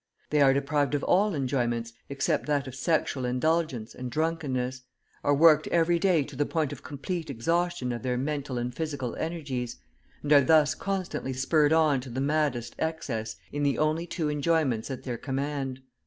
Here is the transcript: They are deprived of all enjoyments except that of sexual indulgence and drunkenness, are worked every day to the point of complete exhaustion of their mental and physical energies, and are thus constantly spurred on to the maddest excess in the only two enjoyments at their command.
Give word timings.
They 0.31 0.41
are 0.41 0.51
deprived 0.51 0.95
of 0.95 1.03
all 1.03 1.35
enjoyments 1.35 1.93
except 2.09 2.47
that 2.47 2.65
of 2.67 2.73
sexual 2.73 3.23
indulgence 3.23 3.93
and 3.93 4.09
drunkenness, 4.09 4.81
are 5.23 5.35
worked 5.35 5.67
every 5.67 5.99
day 5.99 6.23
to 6.23 6.35
the 6.35 6.43
point 6.47 6.73
of 6.73 6.81
complete 6.81 7.29
exhaustion 7.29 7.91
of 7.91 8.01
their 8.01 8.17
mental 8.17 8.57
and 8.57 8.73
physical 8.73 9.15
energies, 9.17 9.75
and 10.23 10.33
are 10.33 10.41
thus 10.41 10.73
constantly 10.73 11.33
spurred 11.33 11.71
on 11.71 12.01
to 12.01 12.09
the 12.09 12.19
maddest 12.19 12.73
excess 12.79 13.35
in 13.51 13.61
the 13.61 13.77
only 13.77 14.07
two 14.07 14.27
enjoyments 14.27 14.89
at 14.89 15.03
their 15.03 15.19
command. 15.19 15.81